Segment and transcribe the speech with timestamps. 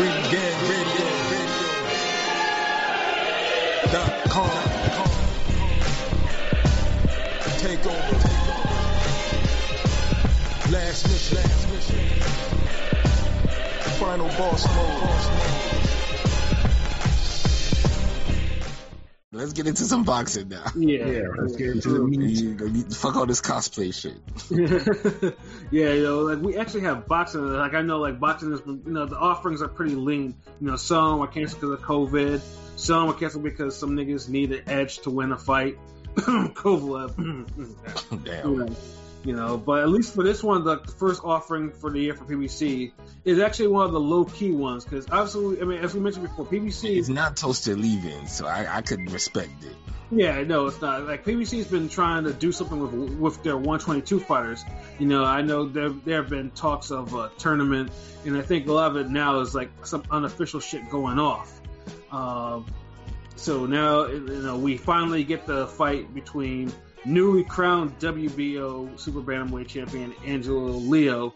[0.00, 1.08] Weekend Radio.
[3.92, 4.50] Dot com.
[7.58, 8.16] Take over.
[10.72, 11.36] Last mission.
[11.36, 11.98] Last mission.
[13.98, 15.06] Final boss mode.
[19.32, 20.64] Let's get into some boxing now.
[20.76, 22.40] Yeah, Yeah, let's get into the meat.
[22.40, 24.16] You- you- Fuck all this cosplay shit.
[25.70, 27.42] yeah, you know, like we actually have boxing.
[27.46, 30.34] Like I know, like boxing is, you know, the offerings are pretty lean.
[30.60, 32.40] You know, some are canceled because of COVID.
[32.76, 35.78] Some are canceled because some niggas need an edge to win a fight.
[36.14, 37.16] Kovalev.
[37.16, 38.58] you Damn.
[38.58, 38.76] know,
[39.22, 42.24] you know, but at least for this one, the first offering for the year for
[42.24, 42.92] PBC
[43.24, 46.26] is actually one of the low key ones because obviously, I mean, as we mentioned
[46.26, 49.76] before, PBC is not toasted leaving, so I, I could respect it.
[50.10, 51.06] Yeah, no, it's not.
[51.06, 54.64] Like PBC's been trying to do something with with their 122 fighters.
[54.98, 57.92] You know, I know there there have been talks of a tournament,
[58.24, 61.60] and I think a lot of it now is like some unofficial shit going off.
[62.10, 62.66] Um,
[63.36, 66.72] so now, you know, we finally get the fight between
[67.04, 71.34] newly crowned WBO Super Bantamweight champion Angelo Leo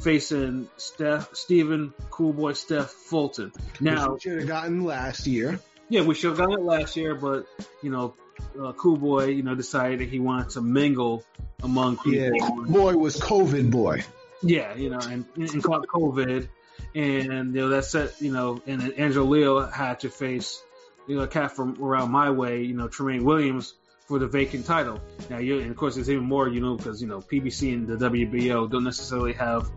[0.00, 3.52] facing Steph Stephen Coolboy Steph Fulton.
[3.80, 5.60] Now, should have gotten last year.
[5.92, 7.46] Yeah, we should have gotten it last year, but
[7.82, 8.14] you know,
[8.58, 11.22] uh, Cool Boy, you know, decided that he wanted to mingle
[11.62, 12.64] among Yeah, people.
[12.64, 14.02] boy was COVID boy.
[14.42, 16.48] Yeah, you know, and, and caught COVID,
[16.94, 20.62] and you know that set, you know, and then Angelo Leo had to face,
[21.06, 23.74] you know, a cat from around my way, you know, Tremaine Williams
[24.08, 24.98] for the vacant title.
[25.28, 27.86] Now, you and of course, it's even more, you know, because you know PBC and
[27.86, 29.70] the WBO don't necessarily have,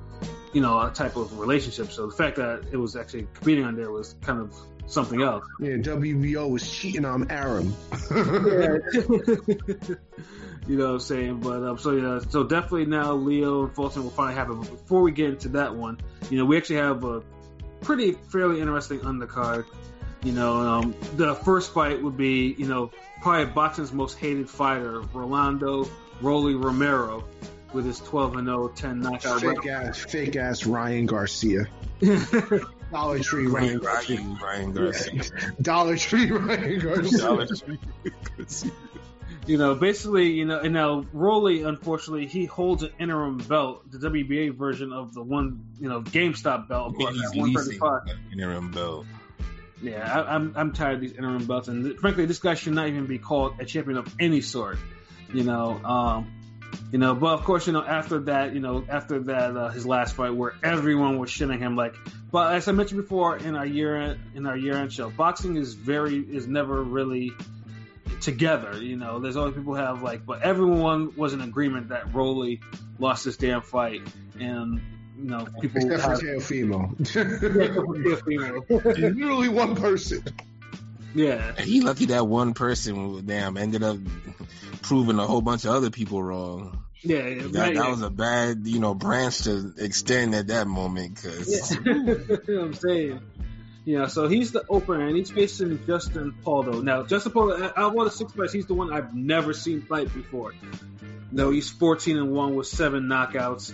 [0.56, 1.92] you know, a type of relationship.
[1.92, 4.56] So the fact that it was actually competing on there was kind of
[4.88, 5.44] something else.
[5.60, 7.76] Yeah, WBO was cheating on Aram.
[10.66, 11.42] you know what I'm saying?
[11.42, 14.62] But um, so yeah, so definitely now Leo and Fulton will finally happen.
[14.62, 17.22] But before we get into that one, you know, we actually have a
[17.82, 19.66] pretty fairly interesting undercard.
[20.24, 22.92] You know, um, the first fight would be, you know,
[23.22, 25.90] probably boxing's most hated fighter, Rolando
[26.22, 27.26] Rolly Romero,
[27.74, 29.72] with his 12 and 0, 10 knockout fake record.
[29.72, 31.68] ass, fake ass Ryan Garcia.
[32.92, 34.18] Dollar Tree Ryan Ryan, Garcia.
[34.18, 35.22] Ryan, Ryan Garcia.
[35.62, 37.18] Dollar Tree Ryan Garcia.
[37.18, 37.80] Dollar Tree
[38.38, 38.72] Garcia.
[39.48, 43.98] you know, basically, you know, and now Rolly, unfortunately, he holds an interim belt, the
[43.98, 48.02] WBA version of the one, you know, GameStop belt, of course, he's at leasing 135.
[48.08, 49.06] an interim belt.
[49.82, 52.74] Yeah, I, I'm I'm tired of these interim belts, and th- frankly, this guy should
[52.74, 54.78] not even be called a champion of any sort.
[55.34, 56.34] You know, um,
[56.92, 59.86] you know, but of course, you know, after that, you know, after that, uh, his
[59.86, 61.96] last fight where everyone was shitting him, like,
[62.32, 65.74] but as I mentioned before in our year in our year end show, boxing is
[65.74, 67.32] very is never really
[68.22, 68.82] together.
[68.82, 72.62] You know, there's always people have like, but everyone was in agreement that Rolly
[73.00, 74.02] lost this damn fight,
[74.40, 74.82] and
[75.18, 76.96] you know, people Except for have, Teofimo.
[79.16, 80.24] Literally one person.
[81.16, 81.60] Yeah.
[81.60, 83.98] He lucky that one person, damn, ended up
[84.82, 86.84] proving a whole bunch of other people wrong.
[87.02, 91.16] Yeah, That, right, that was a bad, you know, branch to extend at that moment
[91.16, 91.80] because Yeah.
[91.86, 93.22] you know what I'm saying?
[93.86, 96.82] Yeah, so he's the opener, and he's facing Justin Pauldo.
[96.82, 100.12] Now, Justin Pauldo, of all the six fights, he's the one I've never seen fight
[100.12, 100.56] before.
[101.32, 103.72] No, he's 14 and one with seven knockouts.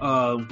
[0.00, 0.48] Um,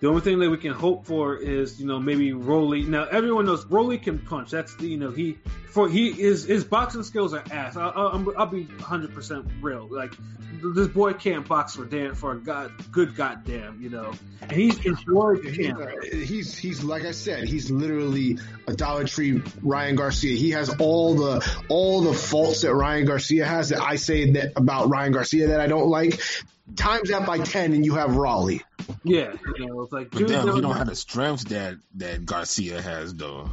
[0.00, 2.82] the only thing that we can hope for is, you know, maybe Rolly.
[2.82, 4.50] Now, everyone knows Rolly can punch.
[4.50, 5.38] That's the, you know, he
[5.70, 7.76] for he is his boxing skills are ass.
[7.76, 9.88] I, I'm, I'll be 100 percent real.
[9.90, 10.12] Like
[10.62, 14.12] this boy can't box for damn for a god good goddamn, you know.
[14.42, 15.80] And he's enjoyed the camp.
[15.80, 20.36] Uh, he's he's like I said, he's literally a Dollar Tree Ryan Garcia.
[20.36, 24.52] He has all the all the faults that Ryan Garcia has that I say that
[24.56, 26.20] about Ryan Garcia that I don't like.
[26.76, 28.62] Times that by ten, and you have Rolly.
[29.04, 32.80] Yeah, you know, it's like but damn, he don't have the strength that that Garcia
[32.80, 33.48] has though.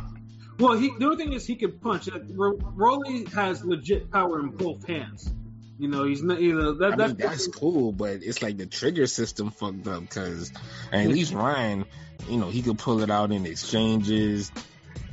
[0.60, 2.10] Well, he the only thing is he can punch.
[2.34, 5.30] Ro- Rolly has legit power in both hands.
[5.78, 6.40] You know, he's not.
[6.40, 9.88] You know, that, I that's, mean, that's cool, but it's like the trigger system fucked
[9.88, 10.54] up because
[10.92, 11.86] at least Ryan,
[12.30, 14.52] you know, he could pull it out in exchanges.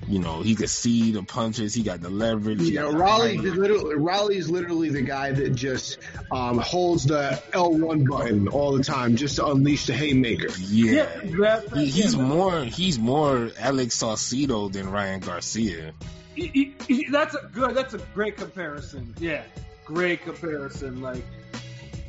[0.08, 1.74] You know, he could see the punches.
[1.74, 2.60] He got the leverage.
[2.60, 5.98] he Yeah, got the Rolly is literally Rolly is literally the guy that just
[6.30, 10.48] um, holds the L1 button all the time just to unleash the haymaker.
[10.58, 15.92] Yeah, yeah, that, He, he's more he's more Alex Saucedo than Ryan Garcia.
[16.34, 17.74] he- he- he- that's a good.
[17.74, 19.14] That's a great comparison.
[19.20, 19.42] Yeah,
[19.84, 21.00] great comparison.
[21.00, 21.24] Like,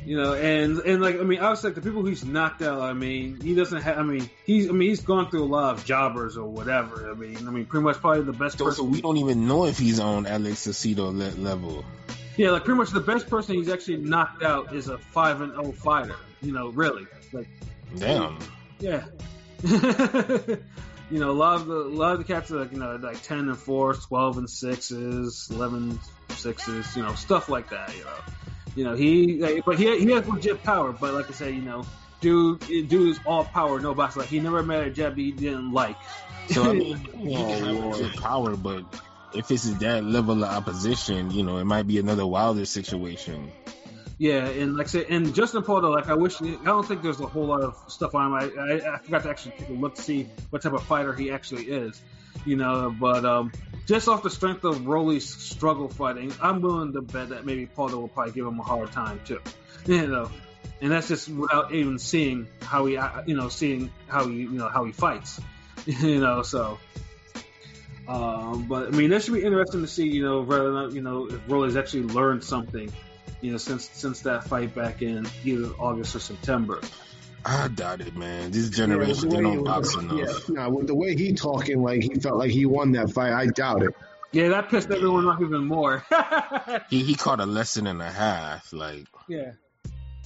[0.04, 2.80] you know, and and like I mean, obviously, like the people he's knocked out.
[2.80, 3.98] I mean, he doesn't have.
[3.98, 4.68] I mean, he's.
[4.68, 7.10] I mean, he's gone through a lot of jobbers or whatever.
[7.10, 8.90] I mean, I mean, pretty much probably the best So, so person.
[8.90, 11.84] we don't even know if he's on Alex Saucedo le- level.
[12.36, 15.52] Yeah, like pretty much the best person he's actually knocked out is a five and
[15.52, 16.16] zero fighter.
[16.42, 17.48] You know, really, like
[17.96, 18.38] Damn.
[18.80, 19.04] yeah.
[19.64, 22.96] you know, a lot of the a lot of the cats are like you know
[22.96, 25.98] like ten and fours, 12 and sixes, 11
[26.30, 27.96] sixes, you know, stuff like that.
[27.96, 28.16] You know,
[28.74, 30.92] you know he, like, but he he has legit power.
[30.92, 31.84] But like I said, you know,
[32.20, 34.16] dude, dude is all power, no box.
[34.16, 35.96] Like he never met a jab he didn't like.
[36.50, 38.84] So I mean, he can have oh, legit power, but
[39.34, 43.50] if it's that level of opposition, you know, it might be another Wilder situation.
[44.16, 47.02] Yeah, and like I said, and Justin Paul, though, like I wish, I don't think
[47.02, 48.34] there's a whole lot of stuff on him.
[48.34, 51.12] I, I, I forgot to actually take a look to see what type of fighter
[51.12, 52.00] he actually is,
[52.44, 52.94] you know.
[52.98, 53.52] But um,
[53.86, 57.88] just off the strength of Rolly's struggle fighting, I'm willing to bet that maybe Paul
[57.88, 59.40] will probably give him a hard time too,
[59.86, 60.30] you know.
[60.80, 64.50] And that's just without even seeing how he, uh, you know, seeing how he, you
[64.50, 65.40] know, how he fights,
[65.86, 66.42] you know.
[66.42, 66.78] So,
[68.08, 70.92] um, but I mean, that should be interesting to see, you know, whether or not,
[70.92, 72.92] you know, if Rolly's actually learned something
[73.44, 76.80] you know, since since that fight back in either August or September.
[77.46, 78.50] I doubt it, man.
[78.50, 80.48] This generation Yeah, they the way don't he- box enough.
[80.48, 83.32] Yeah, no, with the way he talking, like he felt like he won that fight.
[83.32, 83.94] I doubt it.
[84.32, 86.04] Yeah, that pissed everyone off even more.
[86.90, 88.72] He he caught a lesson and a half.
[88.72, 89.52] Like yeah.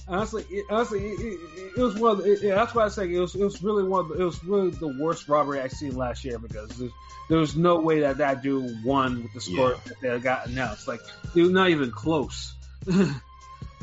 [0.07, 2.13] Honestly, it, honestly, it, it, it was one.
[2.13, 3.35] Of the, it, yeah, that's why I say it was.
[3.35, 4.05] It was really one.
[4.05, 6.91] Of the, it was really the worst robbery I seen last year because there's,
[7.29, 9.77] there was no way that that dude won with the score Yeah.
[9.85, 10.87] that they got announced.
[10.87, 11.01] Like
[11.35, 12.55] it was not even close.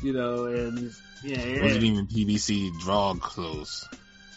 [0.02, 0.90] you know, and
[1.22, 1.62] yeah, it yeah.
[1.62, 3.86] wasn't even PBC draw close.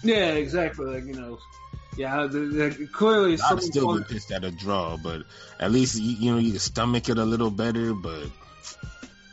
[0.03, 0.85] Yeah, exactly.
[0.85, 1.39] Like you know,
[1.97, 2.27] yeah.
[2.27, 5.23] The, the, clearly, I'd still called- be pissed at a draw, but
[5.59, 7.93] at least you, you know you can stomach it a little better.
[7.93, 8.27] But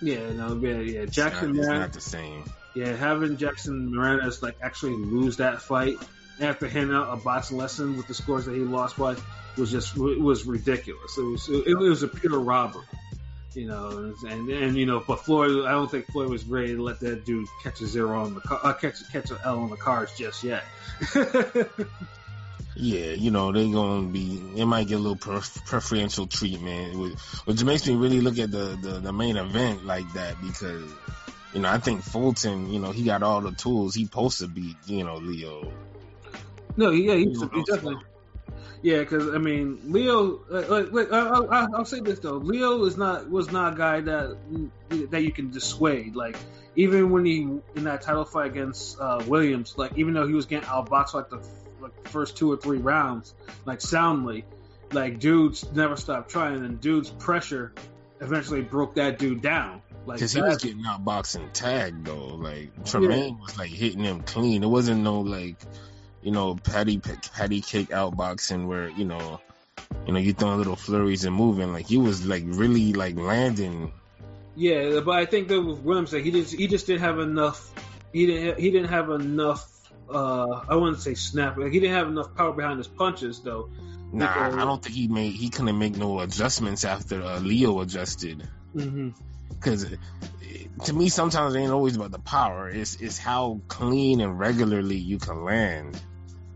[0.02, 1.00] yeah, no, yeah, yeah.
[1.02, 2.44] it's, Jackson, not, it's not the same.
[2.74, 5.96] yeah, having Jackson Mariñez like actually lose that fight
[6.40, 9.16] after handing out a boxing lesson with the scores that he lost by
[9.56, 11.16] was just it was ridiculous.
[11.16, 12.84] It was it, it was a pure robbery.
[13.56, 16.82] You know, and and you know, but Floyd, I don't think Floyd was ready to
[16.82, 19.70] let that dude catch a zero on the car, uh, catch catch an L on
[19.70, 20.62] the cards just yet.
[22.78, 24.42] Yeah, you know they're gonna be.
[24.54, 27.16] It might get a little pref- preferential treatment,
[27.46, 30.84] which, makes me really look at the, the the main event like that because
[31.54, 33.94] you know I think Fulton, you know, he got all the tools.
[33.94, 35.72] He supposed to beat you know Leo.
[36.76, 37.96] No, yeah, he, he definitely.
[38.82, 40.40] Yeah, because I mean, Leo.
[40.48, 43.76] Like, like, like I, I, I'll say this though, Leo is not was not a
[43.76, 44.36] guy that
[45.10, 46.14] that you can dissuade.
[46.14, 46.36] Like
[46.76, 47.40] even when he
[47.74, 51.30] in that title fight against uh, Williams, like even though he was getting outboxed like
[51.30, 51.46] the
[51.80, 53.34] like first two or three rounds,
[53.64, 54.44] like soundly,
[54.92, 57.72] like dudes never stopped trying, and dudes pressure
[58.20, 59.82] eventually broke that dude down.
[60.06, 62.36] Like Because he was getting outboxed and tagged though.
[62.36, 64.62] Like Tremaine was like hitting him clean.
[64.62, 65.56] It wasn't no like
[66.26, 69.40] you know patty patty cake outboxing where you know
[70.08, 71.72] you know you throwing little flurries and moving.
[71.72, 73.92] Like he was like really like landing.
[74.56, 77.72] Yeah, but I think that with Williams, like, he just he just didn't have enough.
[78.12, 79.70] He didn't he didn't have enough.
[80.10, 81.58] Uh, I wouldn't say snap.
[81.58, 83.70] Like, he didn't have enough power behind his punches, though.
[84.12, 87.80] Nah, Because- I don't think he made he couldn't make no adjustments after uh, Leo
[87.80, 88.48] adjusted.
[88.74, 89.10] Mm-hmm.
[89.50, 89.86] Because
[90.84, 92.68] to me, sometimes it ain't always about the power.
[92.68, 96.00] It's it's how clean and regularly you can land.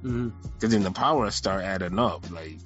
[0.02, 0.28] Mm-hmm.
[0.54, 2.30] Because then the power start adding up.
[2.30, 2.58] Like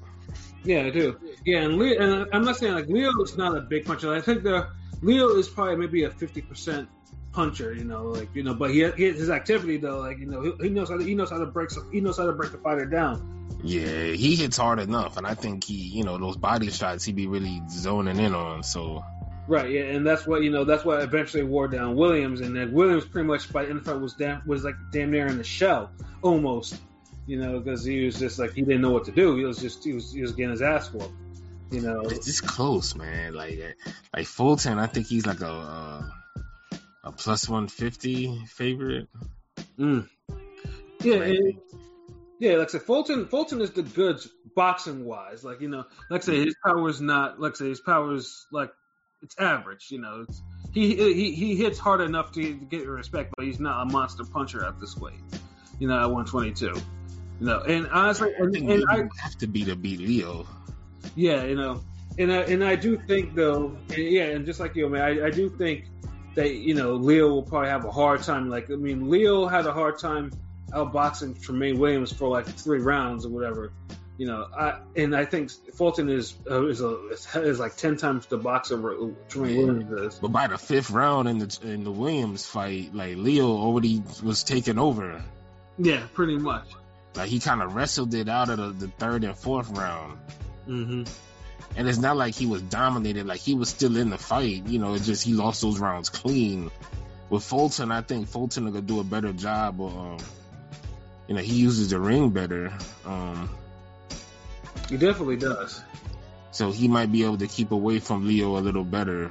[0.64, 1.18] Yeah, I do.
[1.44, 4.12] Yeah, and Leo, and I'm not saying like Leo is not a big puncher.
[4.12, 4.68] I think the
[5.02, 6.88] Leo is probably maybe a 50 percent
[7.32, 7.74] puncher.
[7.74, 10.52] You know, like you know, but he, he his activity though, like you know, he,
[10.64, 12.52] he knows how to, he knows how to break some, he knows how to break
[12.52, 13.48] the fighter down.
[13.62, 17.12] yeah, he hits hard enough, and I think he, you know, those body shots he
[17.12, 18.62] be really zoning in on.
[18.62, 19.04] So
[19.46, 20.64] Right, yeah, and that's what you know.
[20.64, 23.84] That's what eventually wore down Williams, and then Williams pretty much by the end of
[23.84, 25.90] the fight was damn, was like damn near in the shell,
[26.22, 26.80] almost.
[27.26, 29.36] You know, because he was just like he didn't know what to do.
[29.36, 31.12] He was just he was he was getting his ass whooped.
[31.70, 33.34] You know, it's just close, man.
[33.34, 33.76] Like
[34.14, 36.12] like Fulton, I think he's like a a,
[37.04, 39.08] a plus one fifty favorite.
[39.78, 40.06] mm.
[41.02, 41.54] yeah, and-
[42.38, 42.56] yeah.
[42.56, 45.42] Like I said, Fulton Fulton is the goods boxing wise.
[45.42, 48.14] Like you know, like I say, his power is not like I say his power
[48.14, 48.72] is like
[49.22, 49.90] it's average.
[49.90, 53.58] You know, it's, he he he hits hard enough to, get your respect, but he's
[53.60, 55.14] not a monster puncher at this weight.
[55.80, 56.66] You know, at 122.
[56.66, 56.74] You
[57.40, 60.46] know, and honestly, I and, think and I have to be to beat Leo.
[61.14, 61.82] yeah, you know,
[62.18, 65.26] and I, and I do think though, and yeah, and just like you, man, I,
[65.26, 65.86] I do think
[66.34, 68.48] that you know Leo will probably have a hard time.
[68.48, 70.32] Like, I mean, Leo had a hard time
[70.70, 73.72] outboxing Tremaine Williams for like three rounds or whatever.
[74.16, 78.26] You know, I and I think Fulton is uh, is a is like ten times
[78.26, 78.76] the boxer
[79.28, 80.18] Tremaine Williams is.
[80.20, 84.44] But by the fifth round in the in the Williams fight, like Leo already was
[84.44, 85.20] taking over.
[85.78, 86.68] Yeah, pretty much.
[87.14, 90.18] Like he kind of wrestled it out of the, the third and fourth round.
[90.66, 91.04] hmm
[91.76, 93.26] And it's not like he was dominated.
[93.26, 94.66] Like he was still in the fight.
[94.66, 96.70] You know, it's just he lost those rounds clean.
[97.30, 99.80] With Fulton, I think Fulton will do a better job.
[99.80, 100.18] Of, um,
[101.26, 102.72] you know, he uses the ring better.
[103.06, 103.48] Um,
[104.88, 105.80] He definitely does.
[106.50, 109.30] So he might be able to keep away from Leo a little better.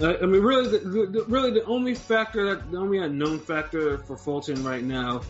[0.00, 3.98] Uh, I mean, really, the, the, really, the only factor that the only unknown factor
[3.98, 5.22] for Fulton right now,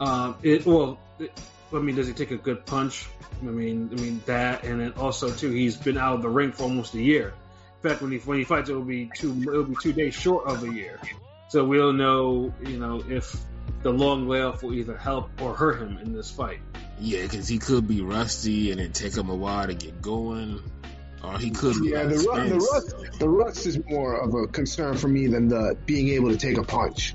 [0.00, 3.06] um, it well, I mean, does he take a good punch?
[3.40, 6.52] I mean, I mean that, and then also too, he's been out of the ring
[6.52, 7.34] for almost a year.
[7.82, 9.92] In fact, when he when he fights, it will be two it will be two
[9.92, 10.98] days short of a year.
[11.48, 13.36] So we'll know, you know, if
[13.82, 16.60] the long layoff will either help or hurt him in this fight.
[16.98, 20.60] Yeah, because he could be rusty and it take him a while to get going.
[21.22, 24.46] Or he could be Yeah, the, ru- the rust, the rust is more of a
[24.46, 27.14] concern for me than the being able to take a punch.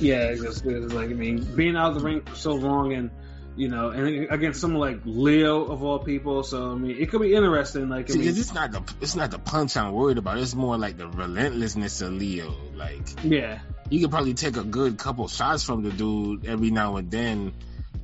[0.00, 2.92] Yeah, it's just it's like I mean, being out of the ring for so long,
[2.92, 3.10] and
[3.56, 6.44] you know, and against someone like Leo of all people.
[6.44, 7.88] So I mean, it could be interesting.
[7.88, 10.38] Like I See, mean, it's not the it's not the punch I'm worried about.
[10.38, 12.54] It's more like the relentlessness of Leo.
[12.76, 13.58] Like yeah,
[13.90, 17.52] you could probably take a good couple shots from the dude every now and then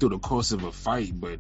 [0.00, 1.38] through the course of a fight, but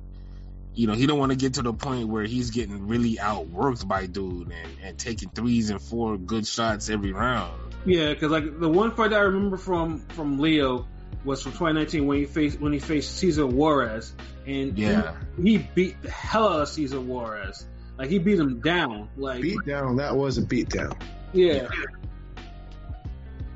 [0.74, 3.86] you know he don't want to get to the point where he's getting really outworked
[3.86, 7.63] by dude and, and taking threes and four good shots every round.
[7.84, 10.86] Yeah, because like the one fight I remember from from Leo
[11.24, 14.12] was from 2019 when he faced when he faced Cesar Juarez,
[14.46, 15.14] and Yeah.
[15.36, 17.66] he, he beat the hell out of Cesar Juarez.
[17.98, 19.08] Like he beat him down.
[19.16, 20.96] Like Beat down, that was a beat down.
[21.32, 21.68] Yeah.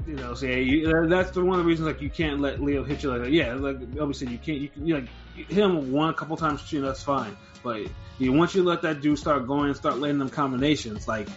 [0.06, 2.62] You know, so yeah, you, that's the one of the reasons like you can't let
[2.62, 3.32] Leo hit you like that.
[3.32, 4.58] Yeah, like obviously you can't.
[4.58, 7.36] You can you like hit him one a couple times, you know, that's fine.
[7.62, 7.82] But
[8.18, 11.28] you once you let that dude start going, start letting them combinations, like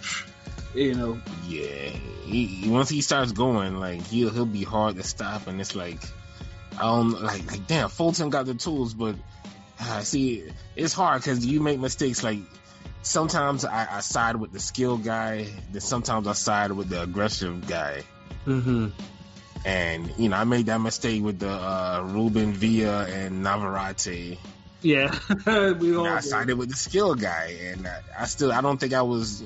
[0.73, 1.89] you know, Yeah,
[2.25, 5.99] he, once he starts going, like he'll he'll be hard to stop, and it's like
[6.77, 9.15] I don't like like damn Fulton got the tools, but
[9.79, 10.43] uh, see
[10.75, 12.23] it's hard because you make mistakes.
[12.23, 12.39] Like
[13.01, 17.67] sometimes I, I side with the skill guy, then sometimes I side with the aggressive
[17.67, 18.03] guy,
[18.45, 18.89] mm-hmm.
[19.65, 24.37] and you know I made that mistake with the uh, Ruben Villa and Navarrete.
[24.81, 25.17] yeah,
[25.79, 28.93] we all I sided with the skill guy, and I, I still I don't think
[28.93, 29.43] I was,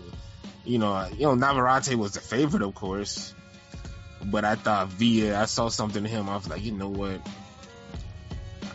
[0.65, 3.33] you know, you know Navarrete was the favorite, of course,
[4.25, 6.29] but I thought Villa, I saw something in him.
[6.29, 7.21] I was like, you know what,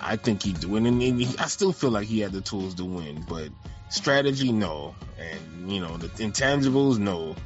[0.01, 2.75] I think he do, and, and he, I still feel like he had the tools
[2.77, 3.49] to win, but
[3.89, 7.37] strategy, no, and you know the intangibles, no.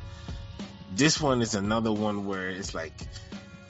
[0.94, 2.92] This one is another one where it's like.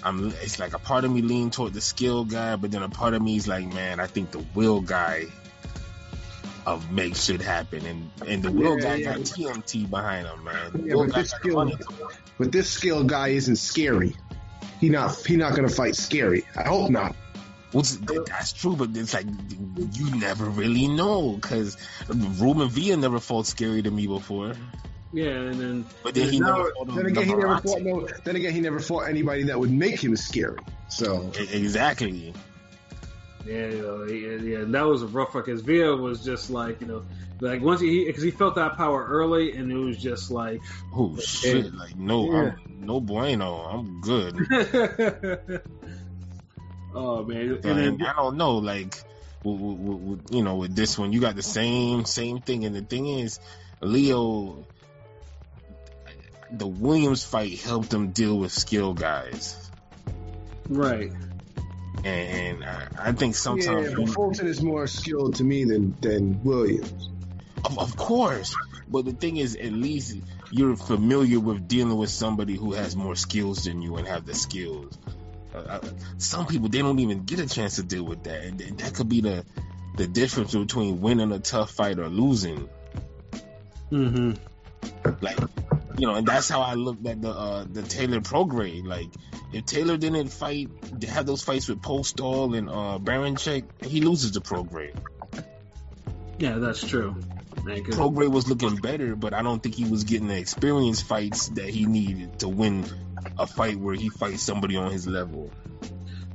[0.06, 2.90] I'm, it's like a part of me lean toward the skill guy, but then a
[2.90, 5.28] part of me is like, man, I think the will guy
[6.66, 9.12] of make shit happen, and and the will Yeah, guy yeah.
[9.16, 10.84] got TMT behind him, man.
[10.86, 11.72] Yeah, but this skill-
[12.38, 14.16] But this skill guy isn't scary.
[14.80, 16.44] He not he not gonna fight scary.
[16.56, 17.14] I hope not.
[17.72, 17.90] Which,
[18.26, 19.26] that's true, but it's like
[19.92, 21.76] you never really know because
[22.08, 24.54] Roman Villa never fought scary to me before,
[25.12, 28.08] yeah, and then but then he Now, never fought then again, he never fought no.
[28.24, 30.58] Then again, he never fought anybody that would make him scary.
[30.88, 32.32] So Exactly.
[33.46, 36.50] Yeah, you know, yeah, yeah, and that was a rough one because Villa was just
[36.50, 37.04] like you know,
[37.40, 40.60] like once he because he felt that power early, and it was just like.
[40.94, 41.74] Oh shit!
[41.74, 42.52] Like no, Yeah.
[42.52, 43.56] I'm, no bueno.
[43.56, 44.34] I'm good.
[46.94, 48.96] oh man, and And then, I don't know, like,
[49.42, 52.74] with, with, with, you know, with this one, you got the same same thing, and
[52.74, 53.40] the thing is,
[53.80, 54.66] Leo,
[56.50, 59.70] the Williams fight helped him deal with skill guys,
[60.68, 61.12] right.
[61.98, 66.42] And, and I, I think sometimes, yeah, Fulton is more skilled to me than than
[66.42, 67.10] Williams.
[67.64, 68.54] of, of course,
[68.88, 70.16] but the thing is, at least
[70.50, 74.34] you're familiar with dealing with somebody who has more skills than you and have the
[74.34, 74.98] skills.
[75.54, 75.80] Uh, uh,
[76.18, 78.94] some people they don't even get a chance to deal with that, and, and that
[78.94, 79.44] could be the
[79.96, 82.68] the difference between winning a tough fight or losing.
[83.90, 84.32] Mm-hmm.
[85.20, 85.38] Like,
[85.98, 88.84] you know, and that's how I looked at the uh, the Taylor Prograis.
[88.84, 89.08] Like,
[89.52, 90.68] if Taylor didn't fight,
[91.08, 94.94] have those fights with Postol and uh, Baranchyk, he loses the Prograis.
[96.38, 97.14] Yeah, that's true.
[97.64, 101.00] Man, 'cause- Prograis was looking better, but I don't think he was getting the experience
[101.00, 102.84] fights that he needed to win
[103.38, 105.50] a fight where he fights somebody on his level.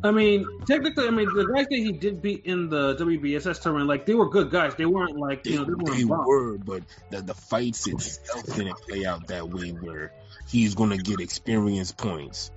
[0.03, 3.88] I mean, technically, I mean, the guys that he did beat in the WBSS tournament,
[3.88, 4.75] like they were good guys.
[4.75, 8.46] They weren't like They, you know they weren't they were, but the, the fights itself
[8.56, 10.13] didn't play out that way where
[10.48, 12.51] he's going to get experience points.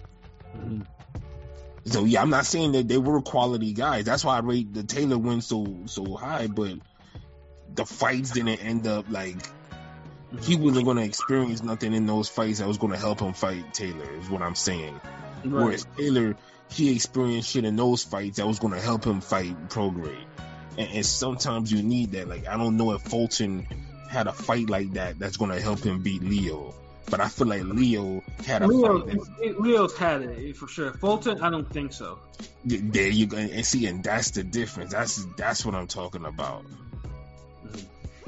[0.57, 0.87] Mhm.
[1.85, 4.05] So yeah, I'm not saying that they were quality guys.
[4.05, 6.75] That's why I rate the Taylor win so so high, but
[7.75, 9.37] the fights didn't end up like
[10.41, 13.33] he wasn't going to experience nothing in those fights that was going to help him
[13.33, 14.09] fight Taylor.
[14.21, 15.01] Is what I'm saying.
[15.45, 15.65] Right.
[15.65, 16.37] Whereas Taylor,
[16.73, 20.25] he experienced shit in those fights that was going to help him fight Prograis.
[20.79, 22.29] And, and sometimes you need that.
[22.29, 23.67] Like I don't know if Fulton
[24.09, 26.75] had a fight like that that's going to help him beat Leo.
[27.11, 29.19] But I feel like Leo had a Leo, fight.
[29.41, 30.93] that- Leo's had it for sure.
[30.95, 32.19] Fulton, I don't think so.
[32.65, 34.93] There you go, and see, and that's the difference.
[34.93, 36.65] That's that's what I'm talking about.
[36.65, 37.81] Mm-hmm.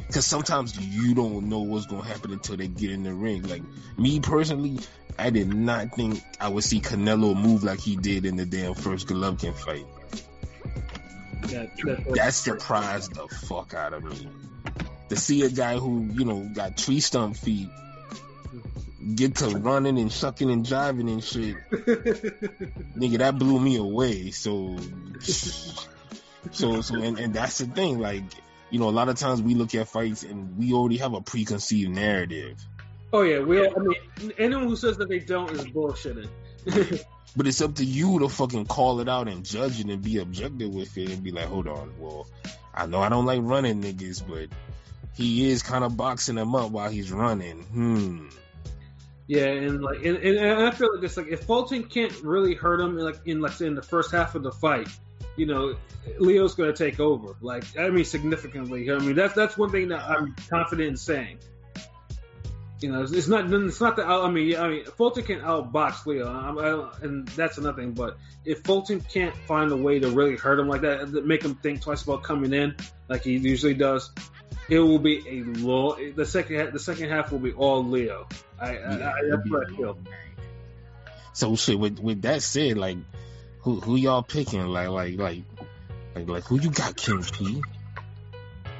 [0.07, 3.43] Because sometimes you don't know what's gonna happen until they get in the ring.
[3.45, 3.63] Like
[3.97, 4.81] me personally,
[5.19, 8.75] I did not think I would see Canelo move like he did in the damn
[8.75, 9.87] first Golovkin fight.
[11.51, 14.29] That, that, That surprised the fuck out of me.
[15.11, 17.69] To see a guy who you know got tree stump feet
[19.15, 24.31] get to running and sucking and driving and shit, nigga, that blew me away.
[24.31, 24.79] So,
[25.21, 27.99] so, so, and, and that's the thing.
[27.99, 28.23] Like,
[28.71, 31.21] you know, a lot of times we look at fights and we already have a
[31.21, 32.59] preconceived narrative.
[33.15, 33.67] Oh yeah, we.
[33.67, 36.29] I mean, anyone who says that they don't is bullshitting.
[37.37, 40.19] But it's up to you to fucking call it out and judge it and be
[40.19, 42.29] objective with it and be like, hold on, well,
[42.73, 44.49] I know I don't like running niggas, but
[45.17, 47.63] he is kind of boxing them up while he's running.
[47.65, 48.29] Hmm.
[49.27, 52.81] Yeah, and like, and, and, I feel like it's like if Fulton can't really hurt
[52.81, 54.89] him, like in like in the first half of the fight,
[55.37, 55.77] you know,
[56.19, 57.35] Leo's going to take over.
[57.41, 58.91] Like, I mean, significantly.
[58.93, 61.39] I mean, that's that's one thing that I'm confident in saying.
[62.81, 66.05] You know, it's, it's not it's not that I mean, I mean, Fulton can outbox
[66.07, 67.93] Leo, I'm, I, and that's nothing.
[67.93, 71.55] But if Fulton can't find a way to really hurt him like that, make him
[71.55, 72.77] think twice about coming in,
[73.09, 74.11] like he usually does,
[74.69, 75.97] it will be a low.
[76.15, 78.27] The second the second half will be all Leo.
[78.59, 79.99] I, I, I that's what I feel.
[81.33, 81.79] So shit.
[81.79, 82.99] With with that said, like,
[83.61, 84.67] who who y'all picking?
[84.67, 85.43] Like like like
[86.15, 87.63] like like who you got, King P?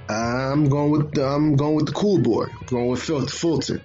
[0.09, 2.45] I'm going with the, I'm going with the cool boy.
[2.45, 3.81] I'm going with Phil, Fulton.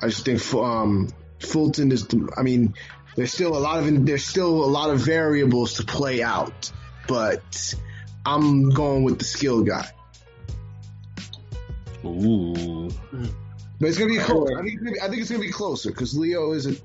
[0.00, 1.08] I just think um,
[1.40, 2.06] Fulton is.
[2.06, 2.74] The, I mean,
[3.16, 6.70] there's still a lot of there's still a lot of variables to play out,
[7.08, 7.74] but
[8.24, 9.90] I'm going with the skill guy.
[12.04, 12.88] Ooh.
[13.80, 14.50] But it's gonna be close.
[14.56, 16.76] I think, it's gonna be- I think it's gonna be closer because Leo is a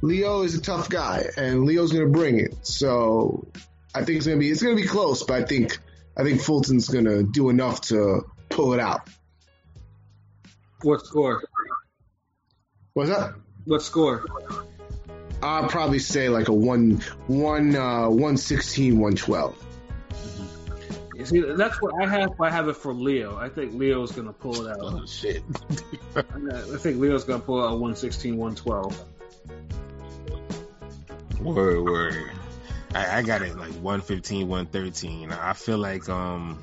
[0.00, 2.54] Leo is a tough guy, and Leo's gonna bring it.
[2.62, 3.48] So
[3.94, 5.78] I think it's gonna be it's gonna be close, but I think
[6.16, 9.08] I think Fulton's gonna do enough to pull it out.
[10.82, 11.42] What score?
[12.92, 13.34] What's that?
[13.64, 14.24] What score?
[15.42, 19.56] I'll probably say like a one one uh, one sixteen one twelve.
[21.16, 22.40] You see, that's what I have.
[22.40, 23.36] I have it for Leo.
[23.36, 24.78] I think Leo's gonna pull it out.
[24.80, 25.42] Oh shit.
[26.16, 26.22] I
[26.78, 29.04] think Leo's gonna pull out 116, 112.
[31.40, 32.30] Word, word.
[32.94, 35.32] I, I got it like 115, 113.
[35.32, 36.58] I feel like um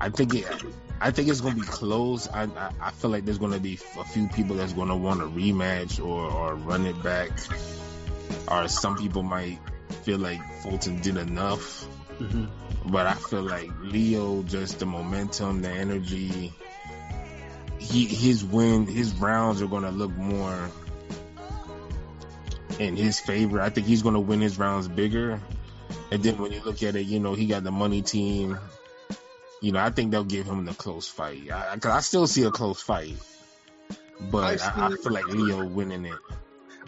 [0.00, 0.46] I think it
[1.00, 2.28] I think it's gonna be close.
[2.28, 5.26] I, I I feel like there's gonna be a few people that's gonna want a
[5.26, 7.30] rematch or or run it back,
[8.48, 9.58] or some people might
[10.02, 11.86] feel like Fulton did enough.
[12.84, 16.52] But I feel like Leo, just the momentum, the energy,
[17.78, 20.70] he his win, his rounds are gonna look more
[22.82, 23.60] in his favor.
[23.60, 25.40] I think he's gonna win his rounds bigger.
[26.10, 28.58] And then when you look at it, you know, he got the money team.
[29.60, 31.50] You know, I think they'll give him the close fight.
[31.50, 33.14] I, cause I still see a close fight,
[34.30, 36.18] but I I, I feel like Leo winning it.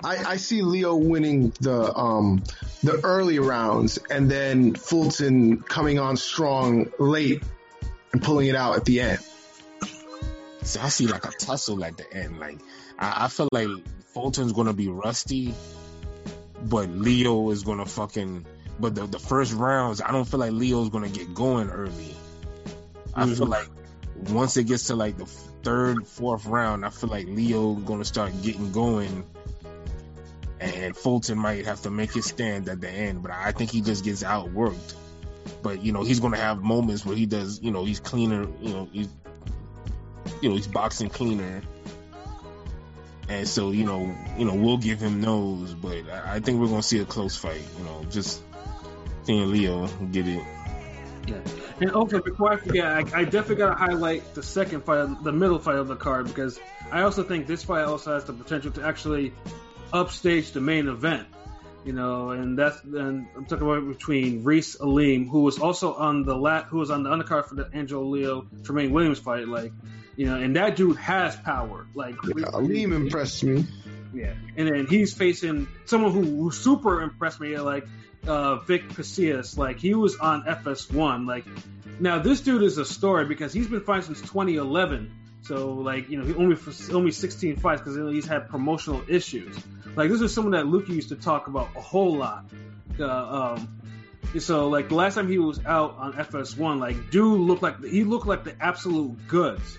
[0.02, 2.42] I, I see Leo winning the um
[2.82, 7.42] the early rounds and then Fulton coming on strong late
[8.12, 9.20] and pulling it out at the end.
[10.62, 12.38] So I see like a tussle at the end.
[12.38, 12.58] Like
[12.98, 13.68] I, I feel like
[14.12, 15.54] Fulton's gonna be rusty,
[16.68, 18.46] but Leo is gonna fucking.
[18.80, 22.14] But the the first rounds, I don't feel like Leo's gonna get going early.
[23.14, 23.50] I feel mm-hmm.
[23.50, 23.68] like
[24.30, 28.32] once it gets to like the third, fourth round, I feel like Leo gonna start
[28.42, 29.24] getting going,
[30.60, 33.22] and Fulton might have to make his stand at the end.
[33.22, 34.94] But I think he just gets outworked.
[35.62, 37.60] But you know he's gonna have moments where he does.
[37.62, 38.46] You know he's cleaner.
[38.60, 39.08] You know he's
[40.40, 41.62] you know he's boxing cleaner,
[43.28, 46.68] and so you know you know we'll give him those, but I, I think we're
[46.68, 47.62] gonna see a close fight.
[47.78, 48.42] You know, just
[49.24, 50.42] seeing Leo get it.
[51.26, 51.40] Yeah.
[51.80, 55.32] And also, before I forget, I, I definitely got to highlight the second fight, the
[55.32, 56.60] middle fight of the card, because
[56.92, 59.32] I also think this fight also has the potential to actually
[59.92, 61.26] upstage the main event.
[61.84, 66.22] You know, and that's and I'm talking about between Ra'eese Aleem, who was also on
[66.24, 69.70] the lat, who was on the undercard for the Angelo Leo Tremaine Williams fight, like,
[70.16, 71.86] you know, and that dude has power.
[71.94, 73.66] Like, Yeah, Aleem impressed me.
[74.14, 77.86] yeah, and then he's facing someone who, who super impressed me, like
[78.26, 79.58] uh, Vic Pasillas.
[79.58, 81.26] Like he was on FS1.
[81.28, 81.44] Like
[82.00, 85.12] now, this dude is a story because he's been fighting since 2011.
[85.44, 86.56] So like you know, he only
[86.92, 89.54] only 16 fights because he's had promotional issues.
[89.94, 92.46] Like this is someone that Luke used to talk about a whole lot.
[92.98, 93.80] Uh, um,
[94.38, 98.04] so like the last time he was out on FS1, like dude looked like he
[98.04, 99.78] looked like the absolute goods.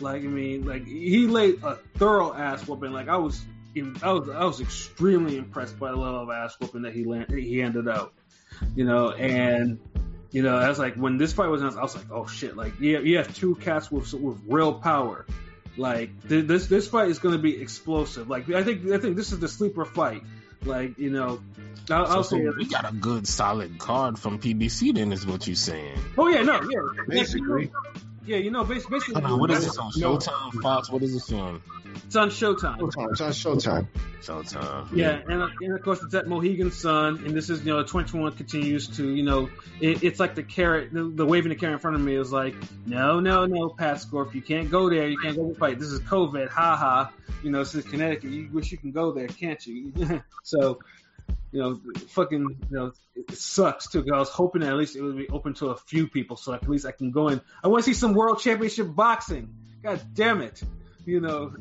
[0.00, 2.92] Like I mean, like he laid a thorough ass whooping.
[2.92, 3.42] Like I was,
[4.02, 7.30] I was, I was extremely impressed by the level of ass whooping that he land,
[7.30, 8.12] he handed out.
[8.74, 9.80] You know, and
[10.36, 12.58] you know, I was like, when this fight was announced, I was like, oh shit!
[12.58, 15.24] Like, yeah, you have two cats with with real power.
[15.78, 18.28] Like th- this this fight is going to be explosive.
[18.28, 20.24] Like I think I think this is the sleeper fight.
[20.62, 21.40] Like you know,
[21.90, 24.94] I'll, I'll So, say, so we got a good solid card from PBC.
[24.94, 25.98] Then is what you're saying.
[26.18, 27.70] oh yeah, no, yeah, Basically.
[28.26, 30.16] Yeah, you know, bas- basically, Hold on, what is this on No.
[30.16, 30.90] Showtime, Fox?
[30.90, 31.62] What is this on?
[32.04, 32.78] it's on Showtime.
[32.78, 33.10] Showtime.
[33.12, 33.86] It's on Showtime.
[34.20, 34.88] Showtime.
[34.92, 37.80] Yeah, and, uh, and of course it's at Mohegan Sun, and this is you know
[37.82, 39.48] 2021 continues to you know
[39.80, 42.32] it, it's like the carrot, the, the waving the carrot in front of me is
[42.32, 42.54] like
[42.86, 45.78] no no no Pat Scorp, you can't go there, you can't go to fight.
[45.78, 47.12] This is COVID, ha ha.
[47.42, 48.30] You know this is Connecticut.
[48.30, 49.92] You wish you can go there, can't you?
[50.42, 50.80] so
[51.52, 54.02] you know fucking you know it sucks too.
[54.02, 56.36] Cause I was hoping that at least it would be open to a few people,
[56.36, 57.40] so at least I can go in.
[57.62, 59.54] I want to see some World Championship boxing.
[59.82, 60.62] God damn it,
[61.04, 61.54] you know.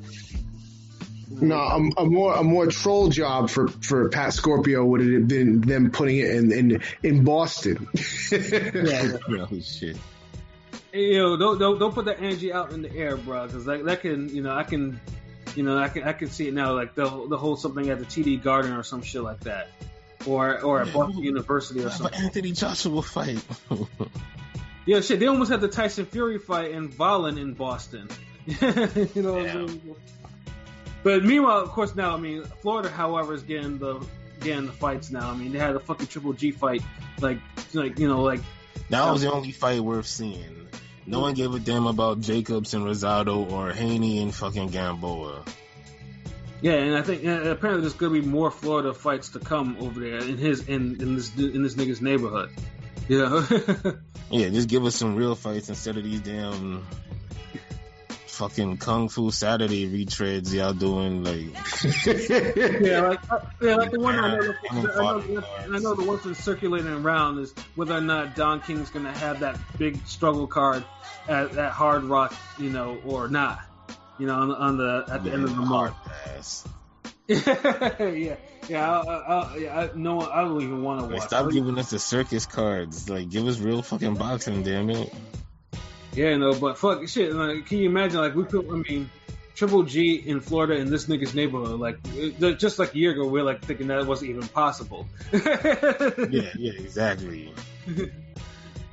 [1.30, 5.62] No, a, a more a more troll job for, for Pat Scorpio would have been
[5.62, 7.88] them putting it in in, in Boston.
[8.32, 9.18] Yeah.
[9.30, 9.98] oh shit.
[10.94, 13.86] you know, don't, don't don't put that energy out in the air, bro, because that
[13.86, 15.00] that can, you know, I can,
[15.56, 18.00] you know, I can I can see it now, like the the whole something at
[18.00, 19.70] the TD Garden or some shit like that,
[20.26, 20.94] or or at Yeah.
[20.94, 22.20] Boston University or something.
[22.22, 23.44] Anthony Joshua fight.
[24.88, 28.08] Yeah, shit, they almost had the Tyson Fury fight in Volin in Boston.
[28.46, 28.54] you
[29.24, 29.54] know, what I Yeah.
[29.66, 29.96] mean?
[31.04, 34.06] but meanwhile, of course, now I mean, Florida, however, is getting the
[34.42, 35.32] getting the fights now.
[35.32, 36.84] I mean, they had a fucking Triple G fight,
[37.20, 37.40] like
[37.74, 38.42] like you know, like
[38.92, 40.65] that was the only fight worth seeing.
[41.08, 45.44] No one gave a damn about Jacobs and Rosado or Haney and fucking Gamboa.
[46.62, 50.00] Yeah, and I think and apparently there's gonna be more Florida fights to come over
[50.00, 52.50] there in his in, in this in this nigga's neighborhood.
[53.08, 53.98] You know?
[54.32, 56.86] Yeah, just give us some real fights instead of these damn
[58.36, 61.24] fucking Kung Fu Saturday retreads y'all doing.
[61.24, 61.56] Like,
[62.86, 65.44] yeah, like uh, yeah, like the one I know, I know,
[65.76, 69.40] I know the one that's circulating around is whether or not Don King's gonna have
[69.40, 70.84] that big struggle card
[71.28, 73.60] at, at Hard Rock, you know, or not.
[74.18, 75.96] You know, on, the- on the at the end of the month.
[77.28, 78.36] yeah,
[78.70, 79.18] yeah, I, I,
[79.54, 79.80] I, yeah.
[79.80, 81.28] I, no, I don't even want to Like, watch.
[81.28, 83.10] stop giving us the circus cards.
[83.10, 85.12] Like, give us real fucking boxing, damn it.
[86.16, 87.34] Yeah, no, but fuck shit.
[87.34, 88.20] Like, can you imagine?
[88.22, 88.68] Like, we could.
[88.70, 89.10] I mean,
[89.54, 91.80] Triple G in Florida in this nigga's neighborhood.
[91.80, 95.08] Like, it- just like a year ago, we are like thinking that wasn't even possible.
[95.34, 97.54] Yeah, yeah, exactly.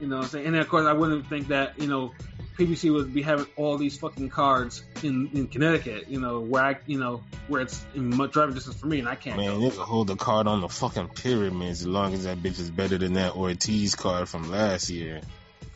[0.00, 0.46] You know what I'm saying?
[0.46, 2.12] And then, of course, I wouldn't think that, you know,
[2.58, 6.76] PBC would be having all these fucking cards in, in Connecticut, you know, where I,
[6.87, 9.61] you know, where it's in driving distance for me and I can't Man, go.
[9.61, 12.68] they could hold the card on the fucking pyramids as long as that bitch is
[12.68, 15.20] better than that Ortiz card from last year.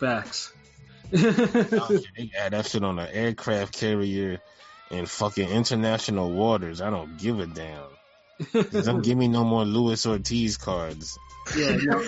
[0.01, 0.53] Facts.
[1.11, 4.41] They add that shit on an aircraft carrier
[4.91, 6.81] in fucking international waters.
[6.81, 7.83] I don't give a damn.
[8.85, 11.19] Don't give me no more Luis Ortiz cards.
[11.57, 12.03] yeah, no,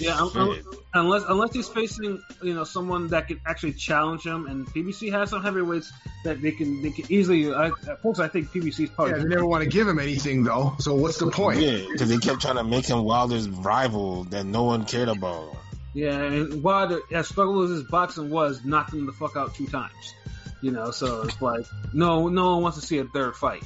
[0.00, 0.16] yeah.
[0.20, 0.62] I'm, I'm-
[0.94, 5.30] unless unless he's facing, you know, someone that could actually challenge him, and PBC has
[5.30, 5.90] some heavyweights
[6.24, 7.52] that they can they can easily.
[7.52, 7.70] I,
[8.02, 9.14] folks, I think PBC's probably.
[9.14, 10.74] yeah, they never want to give him anything though.
[10.78, 11.60] So what's the point?
[11.60, 15.56] Yeah, because they kept trying to make him Wilder's rival that no one cared about.
[15.94, 19.54] Yeah, and while the, as struggle as his boxing was, knocked him the fuck out
[19.54, 20.14] two times.
[20.62, 23.64] You know, so it's like no, no one wants to see a third fight.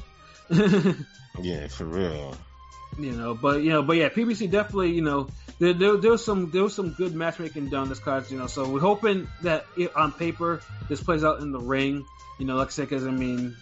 [1.43, 2.35] Yeah, for real.
[2.99, 6.25] you know, but you know, but yeah, PBC definitely, you know, there, there, there was
[6.25, 8.47] some there was some good matchmaking done this card, you know.
[8.47, 12.07] So we're hoping that it, on paper this plays out in the ring,
[12.39, 13.55] you know, like I said, because I mean,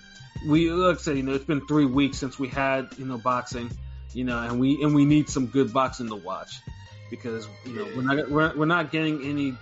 [0.47, 3.19] we like I said, you know, it's been three weeks since we had you know
[3.19, 3.71] boxing,
[4.13, 6.61] you know, and we and we need some good boxing to watch
[7.11, 9.57] because you know we're not we're, we're not getting any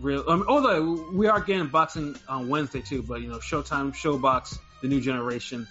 [0.00, 0.24] real.
[0.28, 4.58] I mean, although we are getting boxing on Wednesday too, but you know, Showtime ShoBox,
[4.82, 5.66] the new generation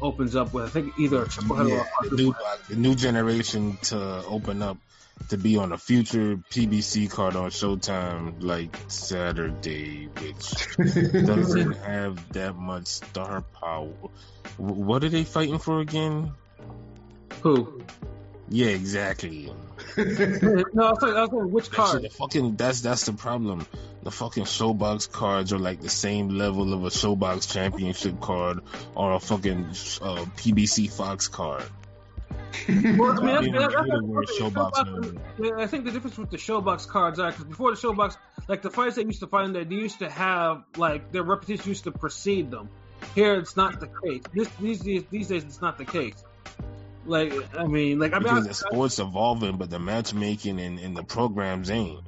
[0.00, 2.34] opens up with I think either a triple header Yeah, or a The new,
[2.68, 4.78] the new generation to open up
[5.30, 10.76] to be on a future PBC card on Showtime like Saturday, which
[11.26, 13.92] doesn't have that much star power.
[14.56, 16.32] What are they fighting for again?
[17.42, 17.82] Who?
[18.50, 19.52] Yeah, exactly.
[19.96, 22.02] no, I was saying, I was saying which card?
[22.02, 23.66] the fucking that's that's the problem.
[24.02, 28.60] The fucking ShoBox cards are like the same level of a ShoBox championship card
[28.94, 31.64] or a fucking uh, PBC Fox card.
[32.68, 35.12] Well, I mean, I that's, that's, word ShoBox ShoBox- no
[35.46, 35.58] more.
[35.58, 38.62] yeah, I think the difference with the ShoBox cards are because before the ShoBox, like
[38.62, 41.68] the fights they used to find, in there, they used to have like their reputation
[41.68, 42.70] used to precede them.
[43.14, 44.22] Here, it's not the case.
[44.32, 46.24] This these these days, it's not the case.
[47.06, 50.78] Like, I mean, like I mean, Because I, the sport's evolving, but the matchmaking and,
[50.78, 52.00] and the programs ain't.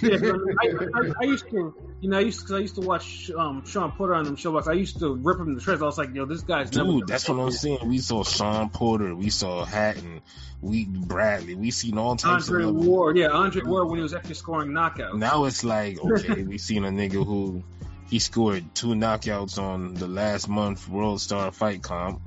[0.00, 0.16] Yeah,
[0.60, 3.64] I, I, I used to, you know, I used to, I used to watch um,
[3.66, 4.68] Sean Porter on them ShoBox.
[4.68, 5.82] I used to rip him to shreds.
[5.82, 6.88] I was like, yo, this guy's never.
[6.88, 7.88] Dude, that's what I'm saying.
[7.88, 10.20] We saw Sean Porter, we saw Hatton,
[10.60, 14.14] we Bradley, we seen all types Andre of Ward, yeah, Andre Ward when he was
[14.14, 15.18] actually scoring knockouts.
[15.18, 17.64] Now it's like, okay, we seen a nigga who
[18.08, 22.20] he scored two knockouts on the last month World Star Fight Comp.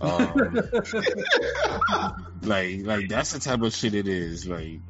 [0.00, 0.34] Um,
[2.42, 4.46] like, like that's the type of shit it is.
[4.46, 4.80] Like,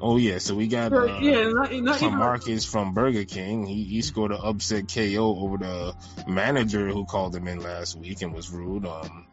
[0.00, 3.66] oh yeah, so we got uh, yeah, not, not even, Marcus from Burger King.
[3.66, 5.94] He he scored an upset KO over the
[6.26, 8.86] manager who called him in last week and was rude.
[8.86, 9.26] Um,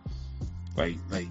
[0.77, 1.27] like like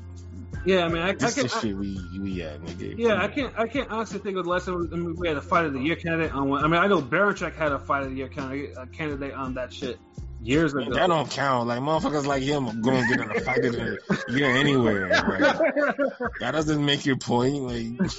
[0.67, 0.85] yeah.
[0.85, 1.49] I mean, I, I can.
[1.51, 2.99] I, we we at, nigga.
[2.99, 3.59] yeah, I can't.
[3.59, 5.73] I can't honestly think of the last time I mean, we had a fight of
[5.73, 6.63] the year candidate on one.
[6.63, 9.55] I mean, I know Baranchyk had a fight of the year candidate, a candidate on
[9.55, 9.99] that shit
[10.41, 10.93] years ago.
[10.95, 11.69] That don't count.
[11.69, 13.99] Like motherfuckers like him going to get in a fight of the
[14.29, 15.09] year anywhere.
[15.09, 15.41] Like,
[16.41, 17.63] that doesn't make your point.
[17.63, 18.11] Like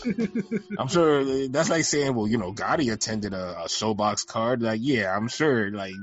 [0.77, 4.61] I'm sure that's like saying, well, you know, Gotti attended a, a ShoBox card.
[4.61, 5.71] Like, yeah, I'm sure.
[5.71, 5.93] Like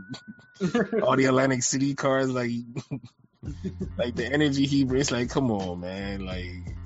[1.03, 2.51] all the Atlantic City cards, like
[3.99, 5.11] like the energy he brings.
[5.11, 6.25] Like, come on, man.
[6.25, 6.77] Like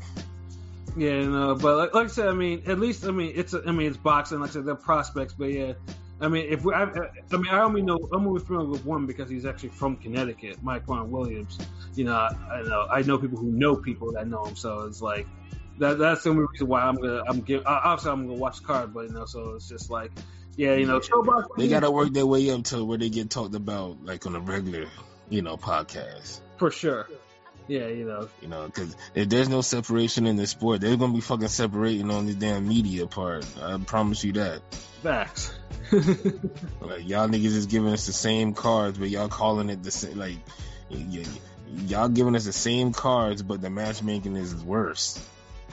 [0.97, 3.71] Yeah, no, but like, like I said, I mean, at least I mean it's I
[3.73, 4.41] mean it's boxing.
[4.41, 5.73] Like I said, they're prospects, but yeah,
[6.21, 9.07] I mean if we, I, I mean I only know I'm only familiar with one
[9.07, 11.59] because he's actually from Connecticut, Mike Ron Williams.
[11.95, 14.81] You know, I, I know I know people who know people that know him, so
[14.81, 15.27] it's like
[15.79, 15.99] that.
[15.99, 19.09] That's the only reason why I'm gonna I'm give obviously I'm gonna watch card, but
[19.09, 20.13] you know, so it's just like
[20.57, 21.01] yeah, you know,
[21.57, 24.41] they gotta work their way up to where they get talked about like on a
[24.41, 24.87] regular,
[25.31, 26.41] you know, podcast.
[26.59, 27.09] for sure.
[27.71, 31.13] Yeah, you know, You know, because if there's no separation in the sport, they're gonna
[31.13, 33.47] be fucking separating on the damn media part.
[33.63, 34.61] I promise you that.
[35.05, 35.55] facts.
[35.93, 40.19] Like y'all niggas is giving us the same cards, but y'all calling it the same.
[40.19, 40.39] Like
[40.91, 41.25] y- y-
[41.87, 45.25] y'all giving us the same cards, but the matchmaking is worse.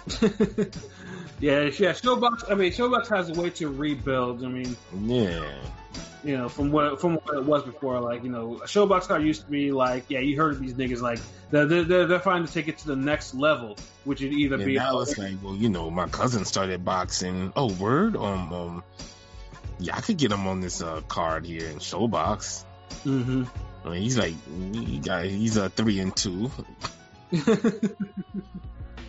[0.21, 1.93] yeah, yeah.
[1.93, 2.51] ShoBox.
[2.51, 4.43] I mean, ShoBox has a way to rebuild.
[4.43, 5.51] I mean, Yeah,
[6.23, 7.99] you know, from what from what it was before.
[7.99, 10.73] Like, you know, a ShoBox card used to be like, yeah, you heard of these
[10.73, 11.19] niggas like
[11.51, 14.65] they're they're, they're trying to take it to the next level, which would either and
[14.65, 17.53] be now it's like, well, you know, my cousin started boxing.
[17.55, 18.15] Oh, word.
[18.15, 18.83] Um, um,
[19.79, 22.63] yeah, I could get him on this uh, card here in ShoBox.
[23.03, 23.43] hmm
[23.85, 24.33] I mean, he's like,
[24.73, 26.51] he got, he's a three and two.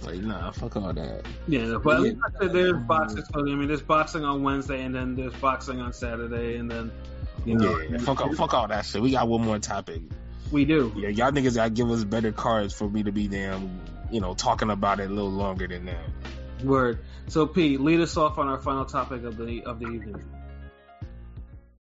[0.03, 1.25] Like, nah, fuck all that.
[1.47, 2.13] yeah, but Yeah.
[2.41, 3.25] said there's boxing.
[3.33, 6.91] So, I mean, there's boxing on Wednesday, and then there's boxing on Saturday, and then
[7.45, 9.01] you know, yeah, fuck, all, fuck all that shit.
[9.01, 10.03] We got one more topic.
[10.51, 10.93] we do.
[10.97, 13.81] Yeah, y'all niggas gotta give us better cards for me to be damn,
[14.11, 16.65] you know, talking about it a little longer than that.
[16.65, 16.99] Word.
[17.29, 20.25] So, Pete, lead us off on our final topic of the of the evening.